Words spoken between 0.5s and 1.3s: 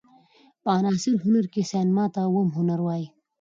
په معاصر